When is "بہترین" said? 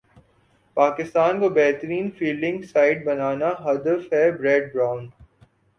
1.49-2.09